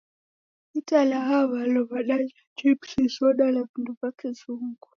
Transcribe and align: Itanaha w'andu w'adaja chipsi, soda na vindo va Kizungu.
Itanaha 0.79 1.37
w'andu 1.51 1.79
w'adaja 1.89 2.37
chipsi, 2.57 2.99
soda 3.15 3.45
na 3.55 3.61
vindo 3.69 3.91
va 3.99 4.09
Kizungu. 4.17 4.87